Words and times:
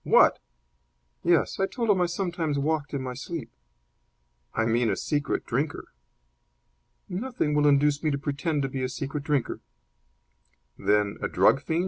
"What!" 0.03 0.39
"Yes; 1.23 1.59
I 1.59 1.67
told 1.67 1.91
him 1.91 2.01
I 2.01 2.07
sometimes 2.07 2.57
walked 2.57 2.91
in 2.95 3.03
my 3.03 3.13
sleep." 3.13 3.51
"I 4.55 4.65
mean 4.65 4.89
a 4.89 4.95
secret 4.95 5.45
drinker." 5.45 5.89
"Nothing 7.07 7.53
will 7.53 7.67
induce 7.67 8.01
me 8.01 8.09
to 8.09 8.17
pretend 8.17 8.63
to 8.63 8.67
be 8.67 8.81
a 8.83 8.89
secret 8.89 9.23
drinker." 9.23 9.59
"Then 10.75 11.19
a 11.21 11.27
drug 11.27 11.61
fiend?" 11.61 11.79